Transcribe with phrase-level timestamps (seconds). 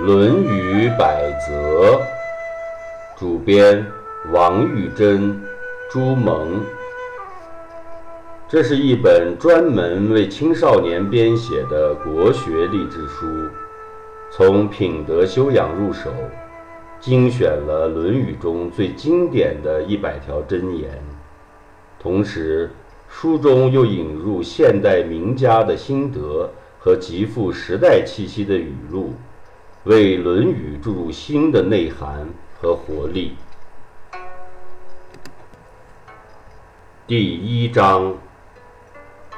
[0.04, 1.92] 《论语百则》，
[3.16, 3.86] 主编
[4.32, 5.40] 王玉珍、
[5.88, 6.60] 朱蒙。
[8.48, 13.24] 这是一本专门为青少年编写的国学励志书，
[14.32, 16.12] 从品德修养入手，
[16.98, 20.90] 精选了《论语》中最经典的一百条箴言，
[22.00, 22.68] 同时
[23.08, 26.50] 书中又引入现代名家的心得
[26.80, 29.12] 和极富时代气息的语录。
[29.84, 32.26] 为《论语》注入新的内涵
[32.58, 33.36] 和活力。
[37.06, 38.14] 第一章：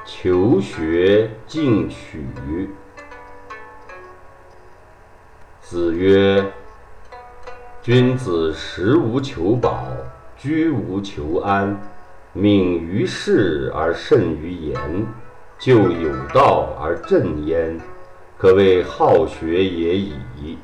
[0.05, 2.25] 求学进取。
[5.61, 6.53] 子曰
[7.83, 9.85] ：“君子食无求饱，
[10.37, 11.77] 居无求安，
[12.33, 15.07] 敏于事而慎于言，
[15.59, 17.77] 就有道而正焉。”
[18.39, 20.59] 可谓好学也已。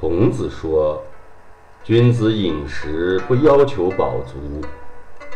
[0.00, 1.02] 孔子说
[1.84, 4.66] ：“君子饮食不要求饱足，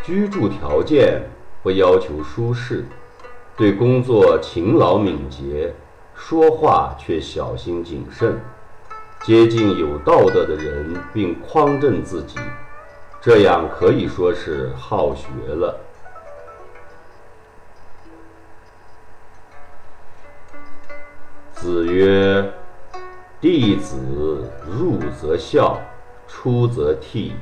[0.03, 1.21] 居住条件
[1.61, 2.85] 不要求舒适，
[3.55, 5.73] 对工作勤劳敏捷，
[6.15, 8.39] 说话却小心谨慎，
[9.23, 12.39] 接近有道德的人并匡正自己，
[13.21, 15.79] 这样可以说是好学了。”
[21.61, 22.43] 子曰
[23.39, 25.79] ：“弟子入则孝，
[26.27, 27.33] 出则悌，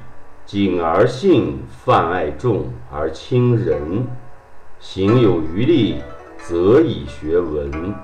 [0.45, 4.05] 谨而信，泛爱众而亲仁，
[4.81, 6.01] 行有余力，
[6.37, 7.95] 则以学文。”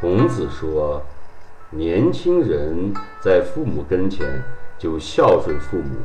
[0.00, 1.02] 孔子说，
[1.70, 4.40] 年轻人在父母跟前
[4.78, 5.96] 就孝顺父母，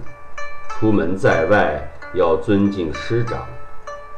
[0.69, 3.45] 出门在外要尊敬师长，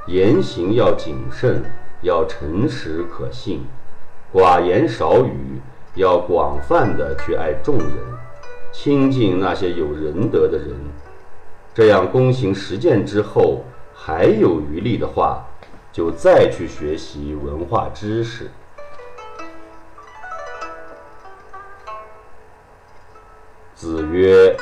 [0.07, 1.61] 言行要谨慎。
[2.03, 3.65] 要诚实可信，
[4.33, 5.59] 寡言少语，
[5.95, 7.89] 要广泛的去爱众人，
[8.71, 10.75] 亲近那些有仁德的人。
[11.73, 13.63] 这样躬行实践之后，
[13.95, 15.47] 还有余力的话，
[15.91, 18.51] 就再去学习文化知识。
[23.75, 24.55] 子曰：“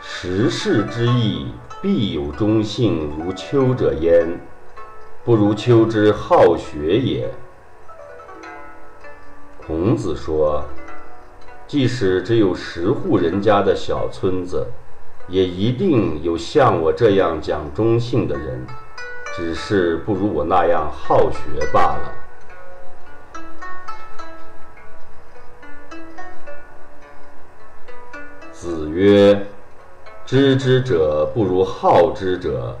[0.00, 4.38] 时事之义，必有忠信如丘者焉。”
[5.22, 7.30] 不如丘之好学也。
[9.66, 10.64] 孔子说，
[11.68, 14.66] 即使只有十户人家的小村子，
[15.28, 18.66] 也一定有像我这样讲忠信的人，
[19.36, 21.38] 只是不如我那样好学
[21.72, 22.12] 罢了。
[28.52, 29.46] 子曰
[30.26, 32.76] ：“知之者不如好之者。”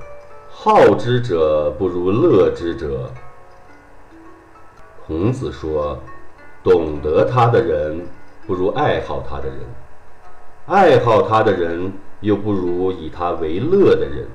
[0.62, 3.10] 好之者不如乐之者。
[5.06, 5.98] 孔子说
[6.62, 8.06] ：“懂得他的人
[8.46, 9.56] 不如爱好他的人，
[10.66, 11.90] 爱好他的人
[12.20, 14.28] 又不如以他为乐的人。”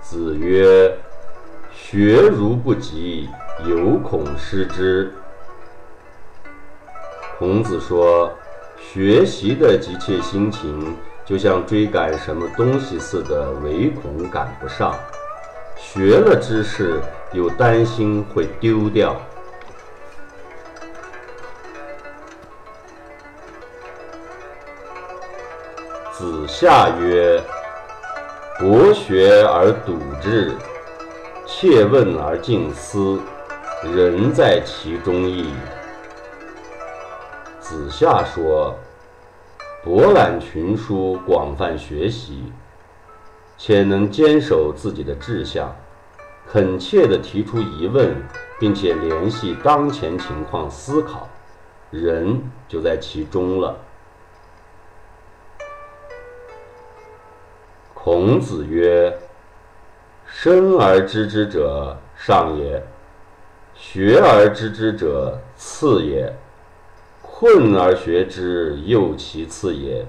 [0.00, 0.96] 子曰
[1.70, 3.28] ：“学如不及，
[3.66, 5.12] 犹恐失之。”
[7.38, 8.32] 孔子说。
[8.90, 14.94] 学习的急切心情，就像追赶什么东西似的，唯恐赶不上；
[15.76, 16.98] 学了知识，
[17.32, 19.14] 又担心会丢掉。
[26.10, 27.38] 子夏曰
[28.58, 30.56] ：“博学而笃志，
[31.46, 33.20] 切问而近思，
[33.84, 35.52] 人在其中矣。”
[37.68, 38.74] 子夏说
[39.84, 42.50] ：“博览群书，广泛学习，
[43.58, 45.76] 且能坚守自己的志向，
[46.50, 48.16] 恳切地提出疑问，
[48.58, 51.28] 并且联系当前情况思考，
[51.90, 53.76] 人就在其中了。”
[57.92, 59.14] 孔子曰
[60.24, 62.80] ：“生而知之者，上也；
[63.74, 66.34] 学而知之者，次也。”
[67.38, 70.04] 困而学之，又其次也；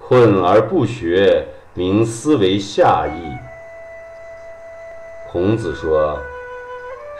[0.00, 3.36] 困而不学，名思为下义。
[5.30, 6.18] 孔子说：“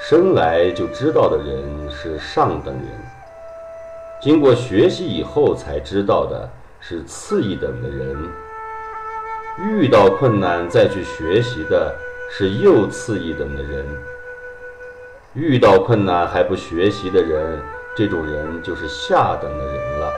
[0.00, 2.84] 生来就知道的人是上等人，
[4.22, 6.48] 经过学习以后才知道的
[6.80, 8.16] 是次一等的人。
[9.58, 11.94] 遇到困难再去学习的
[12.30, 13.84] 是又次一等的人。
[15.34, 17.58] 遇到困难还不学习的人。”
[17.96, 20.12] 这种人就是下等的人了。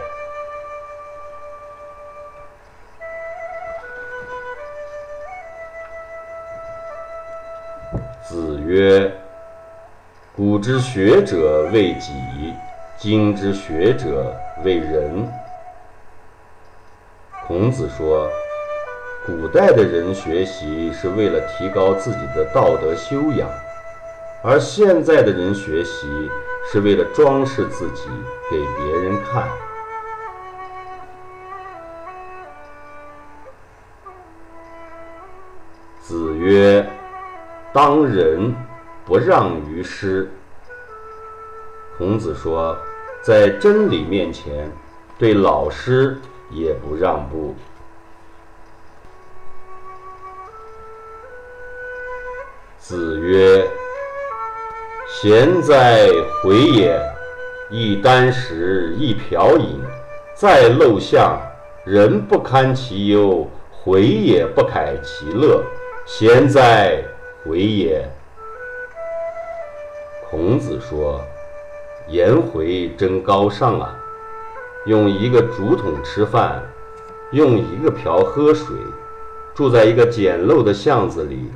[8.29, 9.11] 子曰
[10.35, 12.13] ：“古之学者为己，
[12.99, 15.27] 今之学者为人。”
[17.47, 18.29] 孔子说，
[19.25, 23.49] 古代的人学习是为了提高自己的道德修养，
[24.43, 26.07] 而现在的人学习
[26.67, 28.09] 是为了装饰自己
[28.51, 29.49] 给别人看。
[36.01, 36.89] 子曰
[37.73, 38.55] ：“当仁
[39.05, 40.31] 不让于师。”
[41.99, 42.77] 孔子说，
[43.23, 44.71] 在真理面前，
[45.19, 46.19] 对老师。
[46.51, 47.55] 也不让步。
[52.79, 53.71] 子曰
[55.21, 56.07] ：“贤哉，
[56.45, 56.97] 回也！
[57.71, 59.81] 一箪食，一瓢饮，
[60.33, 61.37] 在陋巷，
[61.85, 65.61] 人不堪其忧，回也不改其乐。
[66.07, 67.03] 贤哉，
[67.45, 68.09] 回也！”
[70.31, 71.21] 孔子说
[72.07, 73.99] ：“颜回真高尚啊！”
[74.87, 76.63] 用一个竹筒吃饭，
[77.33, 78.77] 用一个瓢喝水，
[79.53, 81.51] 住在一个简陋的巷子里，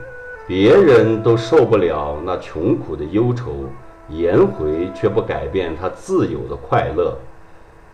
[0.46, 3.64] 别人都受不了那穷苦的忧愁，
[4.08, 7.16] 颜回却不改变他自有的快乐。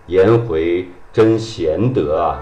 [0.07, 2.41] 颜回真贤德啊！